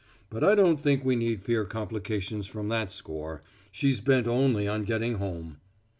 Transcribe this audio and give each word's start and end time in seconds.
But 0.31 0.43
I 0.43 0.55
don't 0.55 0.77
think 0.79 1.05
we 1.05 1.15
need 1.15 1.43
fear 1.43 1.63
complications 1.63 2.47
from 2.47 2.69
that 2.69 2.91
score; 2.91 3.43
she's 3.71 3.99
bent 4.01 4.25
only 4.25 4.67
on 4.67 4.83
getting 4.83 5.19
home." 5.19 5.57